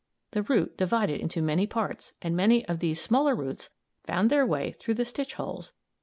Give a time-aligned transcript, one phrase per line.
[0.31, 3.69] The root divided into many parts, and many of these smaller roots
[4.03, 5.73] found their way through the stitch holes.